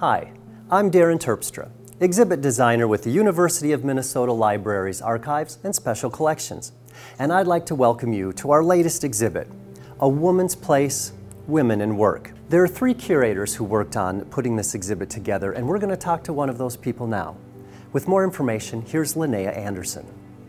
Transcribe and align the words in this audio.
Hi, 0.00 0.30
I'm 0.70 0.92
Darren 0.92 1.18
Terpstra, 1.18 1.70
exhibit 1.98 2.40
designer 2.40 2.86
with 2.86 3.02
the 3.02 3.10
University 3.10 3.72
of 3.72 3.82
Minnesota 3.82 4.32
Libraries 4.32 5.02
Archives 5.02 5.58
and 5.64 5.74
Special 5.74 6.08
Collections, 6.08 6.70
and 7.18 7.32
I'd 7.32 7.48
like 7.48 7.66
to 7.66 7.74
welcome 7.74 8.12
you 8.12 8.32
to 8.34 8.52
our 8.52 8.62
latest 8.62 9.02
exhibit, 9.02 9.48
A 9.98 10.08
Woman's 10.08 10.54
Place, 10.54 11.14
Women 11.48 11.80
in 11.80 11.96
Work. 11.96 12.30
There 12.48 12.62
are 12.62 12.68
three 12.68 12.94
curators 12.94 13.56
who 13.56 13.64
worked 13.64 13.96
on 13.96 14.24
putting 14.26 14.54
this 14.54 14.76
exhibit 14.76 15.10
together, 15.10 15.50
and 15.50 15.66
we're 15.66 15.80
going 15.80 15.90
to 15.90 15.96
talk 15.96 16.22
to 16.24 16.32
one 16.32 16.48
of 16.48 16.58
those 16.58 16.76
people 16.76 17.08
now. 17.08 17.36
With 17.92 18.06
more 18.06 18.22
information, 18.22 18.82
here's 18.82 19.14
Linnea 19.14 19.56
Anderson. 19.56 20.06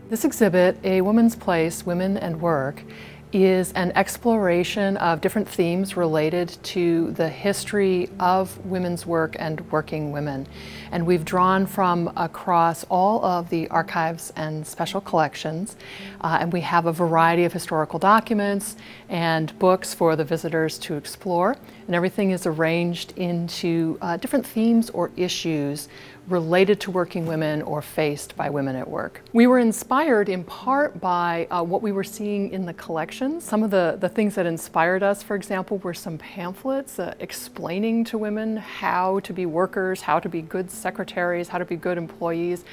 This 0.09 0.25
exhibit, 0.25 0.77
A 0.83 1.01
Woman's 1.01 1.35
Place, 1.35 1.87
Women 1.87 2.17
and 2.17 2.39
Work, 2.39 2.83
is 3.31 3.71
an 3.73 3.91
exploration 3.95 4.97
of 4.97 5.21
different 5.21 5.47
themes 5.47 5.95
related 5.95 6.57
to 6.63 7.11
the 7.11 7.29
history 7.29 8.09
of 8.19 8.57
women's 8.65 9.05
work 9.05 9.35
and 9.37 9.59
working 9.71 10.11
women. 10.11 10.47
And 10.91 11.05
we've 11.05 11.23
drawn 11.23 11.67
from 11.67 12.11
across 12.17 12.83
all 12.85 13.23
of 13.23 13.49
the 13.49 13.67
archives 13.69 14.33
and 14.35 14.65
special 14.65 14.99
collections. 14.99 15.75
Uh, 16.21 16.39
and 16.41 16.51
we 16.51 16.61
have 16.61 16.87
a 16.87 16.91
variety 16.91 17.45
of 17.45 17.53
historical 17.53 17.99
documents 17.99 18.75
and 19.09 19.57
books 19.59 19.93
for 19.93 20.15
the 20.15 20.25
visitors 20.25 20.79
to 20.79 20.95
explore. 20.95 21.55
And 21.85 21.95
everything 21.95 22.31
is 22.31 22.47
arranged 22.47 23.15
into 23.17 23.97
uh, 24.01 24.17
different 24.17 24.45
themes 24.45 24.89
or 24.89 25.11
issues 25.15 25.87
related 26.29 26.79
to 26.81 26.91
working 26.91 27.25
women 27.25 27.61
or 27.63 27.81
faced 27.81 28.35
by 28.35 28.49
women 28.49 28.75
at 28.75 28.87
work. 28.87 29.21
We 29.33 29.47
were 29.47 29.59
inspired 29.59 30.29
in 30.29 30.43
part 30.43 30.99
by 31.01 31.47
uh, 31.49 31.63
what 31.63 31.81
we 31.81 31.91
were 31.91 32.03
seeing 32.03 32.51
in 32.51 32.65
the 32.65 32.73
collections. 32.73 33.43
Some 33.43 33.63
of 33.63 33.71
the, 33.71 33.97
the 33.99 34.09
things 34.09 34.35
that 34.35 34.45
inspired 34.45 35.03
us, 35.03 35.23
for 35.23 35.35
example, 35.35 35.77
were 35.79 35.93
some 35.93 36.17
pamphlets 36.17 36.99
uh, 36.99 37.13
explaining 37.19 38.03
to 38.05 38.17
women 38.17 38.57
how 38.57 39.19
to 39.21 39.33
be 39.33 39.45
workers, 39.45 40.01
how 40.01 40.19
to 40.19 40.29
be 40.29 40.41
good 40.41 40.69
secretaries, 40.69 41.47
how 41.47 41.57
to 41.57 41.65
be 41.65 41.75
good 41.75 41.97
employees, 41.97 42.63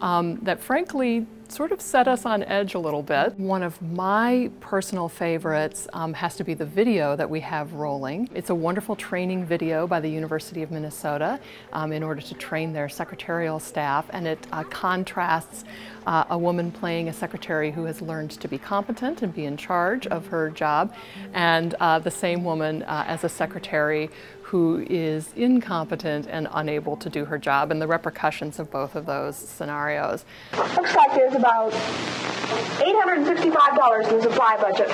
um, 0.00 0.38
that 0.42 0.60
frankly 0.60 1.26
sort 1.48 1.72
of 1.72 1.80
set 1.80 2.06
us 2.06 2.26
on 2.26 2.42
edge 2.44 2.74
a 2.74 2.78
little 2.78 3.02
bit. 3.02 3.34
One 3.38 3.62
of 3.62 3.80
my 3.80 4.50
personal 4.60 5.08
favorites 5.08 5.88
um, 5.92 6.12
has 6.12 6.36
to 6.36 6.44
be 6.44 6.54
the 6.54 6.66
video 6.66 7.16
that 7.16 7.28
we 7.28 7.40
have 7.40 7.72
rolling. 7.72 8.28
It's 8.34 8.50
a 8.50 8.54
wonderful 8.54 8.94
training 8.94 9.46
video 9.46 9.86
by 9.86 10.00
the 10.00 10.08
University 10.10 10.62
of 10.62 10.70
Minnesota 10.70 11.40
um, 11.72 11.92
in 11.92 12.02
order 12.02 12.20
to 12.20 12.34
train 12.34 12.72
their 12.72 12.88
secretarial 12.98 13.58
staff, 13.60 14.06
and 14.10 14.26
it 14.26 14.44
uh, 14.52 14.64
contrasts 14.64 15.64
uh, 16.06 16.24
a 16.30 16.36
woman 16.36 16.70
playing 16.72 17.08
a 17.08 17.12
secretary 17.12 17.70
who 17.70 17.84
has 17.84 18.02
learned 18.02 18.32
to 18.32 18.48
be 18.48 18.58
competent 18.58 19.22
and 19.22 19.32
be 19.32 19.44
in 19.44 19.56
charge 19.56 20.08
of 20.08 20.26
her 20.26 20.50
job, 20.50 20.92
and 21.32 21.74
uh, 21.74 22.00
the 22.00 22.10
same 22.10 22.42
woman 22.42 22.82
uh, 22.82 23.04
as 23.06 23.22
a 23.24 23.28
secretary 23.28 24.10
who 24.42 24.84
is 24.90 25.32
incompetent 25.36 26.26
and 26.26 26.48
unable 26.52 26.96
to 26.96 27.08
do 27.08 27.24
her 27.24 27.38
job, 27.38 27.70
and 27.70 27.80
the 27.80 27.86
repercussions 27.86 28.58
of 28.58 28.68
both 28.70 28.96
of 28.96 29.06
those 29.06 29.36
scenarios. 29.36 30.24
Looks 30.56 30.96
like 30.96 31.14
there's 31.14 31.34
about 31.34 31.70
$855 31.72 34.08
in 34.08 34.16
the 34.16 34.22
supply 34.22 34.56
budget. 34.56 34.90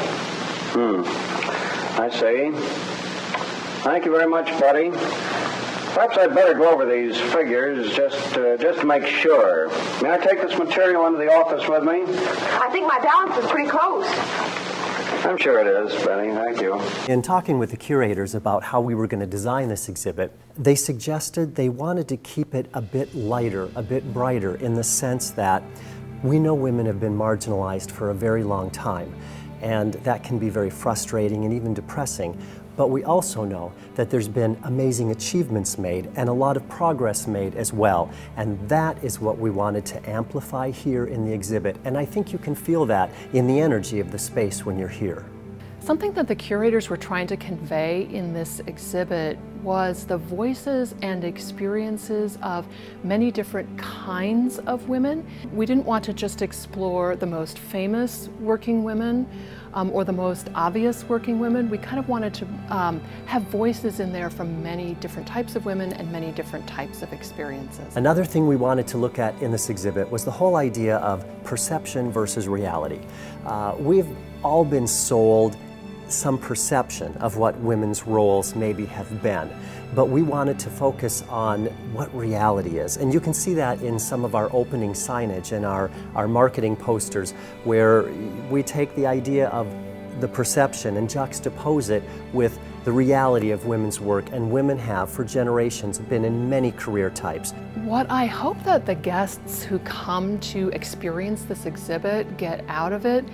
Hmm. 0.76 1.02
I 2.02 2.10
see. 2.10 2.50
Thank 3.84 4.04
you 4.04 4.10
very 4.10 4.26
much, 4.26 4.50
Buddy. 4.58 4.90
Perhaps 5.94 6.18
I'd 6.18 6.34
better 6.34 6.54
go 6.54 6.70
over 6.70 6.84
these 6.84 7.16
figures 7.32 7.94
just 7.94 8.36
uh, 8.36 8.56
just 8.56 8.80
to 8.80 8.84
make 8.84 9.06
sure. 9.06 9.68
May 10.02 10.12
I 10.12 10.18
take 10.18 10.42
this 10.42 10.58
material 10.58 11.06
into 11.06 11.18
the 11.20 11.32
office 11.32 11.68
with 11.68 11.84
me? 11.84 12.02
I 12.58 12.68
think 12.72 12.88
my 12.88 12.98
balance 12.98 13.36
is 13.36 13.48
pretty 13.48 13.70
close. 13.70 14.04
I'm 15.24 15.38
sure 15.38 15.60
it 15.60 15.68
is, 15.68 16.04
Benny. 16.04 16.34
Thank 16.34 16.60
you. 16.60 16.80
In 17.06 17.22
talking 17.22 17.60
with 17.60 17.70
the 17.70 17.76
curators 17.76 18.34
about 18.34 18.64
how 18.64 18.80
we 18.80 18.96
were 18.96 19.06
going 19.06 19.20
to 19.20 19.26
design 19.26 19.68
this 19.68 19.88
exhibit, 19.88 20.32
they 20.58 20.74
suggested 20.74 21.54
they 21.54 21.68
wanted 21.68 22.08
to 22.08 22.16
keep 22.16 22.56
it 22.56 22.68
a 22.74 22.82
bit 22.82 23.14
lighter, 23.14 23.70
a 23.76 23.82
bit 23.82 24.12
brighter, 24.12 24.56
in 24.56 24.74
the 24.74 24.82
sense 24.82 25.30
that 25.30 25.62
we 26.24 26.40
know 26.40 26.54
women 26.54 26.86
have 26.86 26.98
been 26.98 27.16
marginalized 27.16 27.92
for 27.92 28.10
a 28.10 28.14
very 28.14 28.42
long 28.42 28.68
time, 28.70 29.14
and 29.62 29.94
that 30.02 30.24
can 30.24 30.40
be 30.40 30.48
very 30.48 30.70
frustrating 30.70 31.44
and 31.44 31.54
even 31.54 31.72
depressing. 31.72 32.36
But 32.76 32.88
we 32.88 33.04
also 33.04 33.44
know 33.44 33.72
that 33.94 34.10
there's 34.10 34.28
been 34.28 34.58
amazing 34.64 35.10
achievements 35.10 35.78
made 35.78 36.10
and 36.16 36.28
a 36.28 36.32
lot 36.32 36.56
of 36.56 36.68
progress 36.68 37.26
made 37.26 37.54
as 37.54 37.72
well. 37.72 38.10
And 38.36 38.58
that 38.68 39.02
is 39.02 39.20
what 39.20 39.38
we 39.38 39.50
wanted 39.50 39.86
to 39.86 40.10
amplify 40.10 40.70
here 40.70 41.06
in 41.06 41.24
the 41.24 41.32
exhibit. 41.32 41.76
And 41.84 41.96
I 41.96 42.04
think 42.04 42.32
you 42.32 42.38
can 42.38 42.54
feel 42.54 42.86
that 42.86 43.10
in 43.32 43.46
the 43.46 43.60
energy 43.60 44.00
of 44.00 44.10
the 44.10 44.18
space 44.18 44.64
when 44.64 44.78
you're 44.78 44.88
here. 44.88 45.24
Something 45.84 46.14
that 46.14 46.28
the 46.28 46.34
curators 46.34 46.88
were 46.88 46.96
trying 46.96 47.26
to 47.26 47.36
convey 47.36 48.08
in 48.10 48.32
this 48.32 48.60
exhibit 48.60 49.36
was 49.62 50.06
the 50.06 50.16
voices 50.16 50.94
and 51.02 51.24
experiences 51.24 52.38
of 52.42 52.66
many 53.02 53.30
different 53.30 53.78
kinds 53.78 54.60
of 54.60 54.88
women. 54.88 55.26
We 55.52 55.66
didn't 55.66 55.84
want 55.84 56.02
to 56.06 56.14
just 56.14 56.40
explore 56.40 57.16
the 57.16 57.26
most 57.26 57.58
famous 57.58 58.30
working 58.40 58.82
women 58.82 59.28
um, 59.74 59.90
or 59.90 60.04
the 60.04 60.12
most 60.12 60.48
obvious 60.54 61.04
working 61.04 61.38
women. 61.38 61.68
We 61.68 61.76
kind 61.76 61.98
of 61.98 62.08
wanted 62.08 62.32
to 62.32 62.46
um, 62.70 62.98
have 63.26 63.42
voices 63.42 64.00
in 64.00 64.10
there 64.10 64.30
from 64.30 64.62
many 64.62 64.94
different 64.94 65.28
types 65.28 65.54
of 65.54 65.66
women 65.66 65.92
and 65.92 66.10
many 66.10 66.32
different 66.32 66.66
types 66.66 67.02
of 67.02 67.12
experiences. 67.12 67.94
Another 67.96 68.24
thing 68.24 68.46
we 68.48 68.56
wanted 68.56 68.86
to 68.86 68.96
look 68.96 69.18
at 69.18 69.38
in 69.42 69.52
this 69.52 69.68
exhibit 69.68 70.10
was 70.10 70.24
the 70.24 70.30
whole 70.30 70.56
idea 70.56 70.96
of 70.98 71.26
perception 71.44 72.10
versus 72.10 72.48
reality. 72.48 73.00
Uh, 73.44 73.74
we've 73.78 74.08
all 74.42 74.64
been 74.64 74.86
sold 74.86 75.58
some 76.14 76.38
perception 76.38 77.16
of 77.18 77.36
what 77.36 77.58
women's 77.58 78.06
roles 78.06 78.54
maybe 78.54 78.86
have 78.86 79.22
been. 79.22 79.50
But 79.94 80.08
we 80.08 80.22
wanted 80.22 80.58
to 80.60 80.70
focus 80.70 81.22
on 81.28 81.66
what 81.92 82.14
reality 82.14 82.78
is. 82.78 82.96
And 82.96 83.12
you 83.12 83.20
can 83.20 83.34
see 83.34 83.54
that 83.54 83.80
in 83.82 83.98
some 83.98 84.24
of 84.24 84.34
our 84.34 84.48
opening 84.52 84.92
signage 84.92 85.52
and 85.52 85.64
our, 85.64 85.90
our 86.14 86.26
marketing 86.26 86.76
posters, 86.76 87.32
where 87.64 88.02
we 88.50 88.62
take 88.62 88.94
the 88.96 89.06
idea 89.06 89.48
of 89.48 89.72
the 90.20 90.28
perception 90.28 90.96
and 90.96 91.08
juxtapose 91.08 91.90
it 91.90 92.02
with 92.32 92.58
the 92.84 92.92
reality 92.92 93.50
of 93.50 93.66
women's 93.66 94.00
work. 94.00 94.30
And 94.32 94.50
women 94.50 94.78
have, 94.78 95.10
for 95.10 95.24
generations, 95.24 95.98
been 95.98 96.24
in 96.24 96.48
many 96.48 96.72
career 96.72 97.10
types. 97.10 97.52
What 97.76 98.10
I 98.10 98.26
hope 98.26 98.62
that 98.64 98.86
the 98.86 98.94
guests 98.94 99.62
who 99.62 99.78
come 99.80 100.38
to 100.40 100.68
experience 100.70 101.42
this 101.44 101.66
exhibit 101.66 102.36
get 102.36 102.64
out 102.68 102.92
of 102.92 103.06
it 103.06 103.24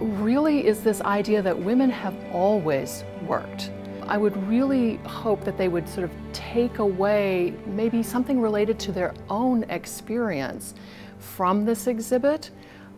really 0.00 0.66
is 0.66 0.82
this 0.82 1.00
idea 1.02 1.42
that 1.42 1.58
women 1.58 1.90
have 1.90 2.14
always 2.32 3.04
worked. 3.26 3.70
I 4.06 4.16
would 4.16 4.36
really 4.48 4.96
hope 5.04 5.44
that 5.44 5.58
they 5.58 5.68
would 5.68 5.88
sort 5.88 6.04
of 6.04 6.10
take 6.32 6.78
away 6.78 7.54
maybe 7.66 8.02
something 8.02 8.40
related 8.40 8.78
to 8.80 8.92
their 8.92 9.14
own 9.28 9.64
experience 9.64 10.74
from 11.18 11.64
this 11.64 11.86
exhibit. 11.86 12.50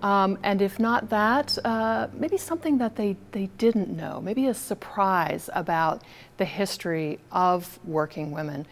Um, 0.02 0.38
and 0.42 0.62
if 0.62 0.78
not 0.78 1.10
that, 1.10 1.58
uh, 1.64 2.08
maybe 2.14 2.38
something 2.38 2.78
that 2.78 2.96
they, 2.96 3.16
they 3.32 3.46
didn't 3.58 3.94
know, 3.94 4.20
maybe 4.20 4.46
a 4.46 4.54
surprise 4.54 5.50
about 5.52 6.02
the 6.36 6.44
history 6.44 7.18
of 7.32 7.78
working 7.84 8.30
women. 8.30 8.66